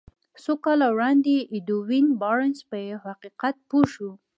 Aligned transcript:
څو 0.43 0.53
کاله 0.65 0.87
وړاندې 0.95 1.35
ايډوين 1.53 2.05
بارنس 2.21 2.59
په 2.69 2.75
يوه 2.89 3.03
حقيقت 3.09 3.55
پوه 3.69 3.85
شو. 3.93 4.09